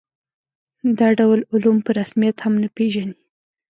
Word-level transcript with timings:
دا 0.99 1.07
ډول 1.19 1.39
علوم 1.53 1.77
په 1.85 1.91
رسمیت 1.99 2.37
هم 2.41 2.53
نه 2.63 2.69
پېژني. 2.75 3.15